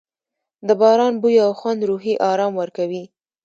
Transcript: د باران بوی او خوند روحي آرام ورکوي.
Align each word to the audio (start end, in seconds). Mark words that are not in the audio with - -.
د 0.67 0.69
باران 0.81 1.13
بوی 1.21 1.35
او 1.45 1.51
خوند 1.59 1.81
روحي 1.89 2.13
آرام 2.31 2.53
ورکوي. 2.61 3.03